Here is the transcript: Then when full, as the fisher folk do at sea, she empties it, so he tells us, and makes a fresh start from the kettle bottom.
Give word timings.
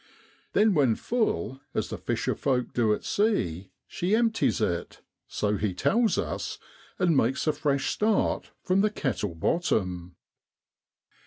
Then 0.53 0.73
when 0.73 0.95
full, 0.95 1.61
as 1.75 1.89
the 1.89 1.97
fisher 1.99 2.33
folk 2.33 2.73
do 2.73 2.91
at 2.91 3.03
sea, 3.03 3.69
she 3.85 4.15
empties 4.15 4.59
it, 4.59 4.99
so 5.27 5.57
he 5.57 5.75
tells 5.75 6.17
us, 6.17 6.57
and 6.97 7.15
makes 7.15 7.45
a 7.45 7.53
fresh 7.53 7.91
start 7.91 8.49
from 8.63 8.81
the 8.81 8.89
kettle 8.89 9.35
bottom. 9.35 10.15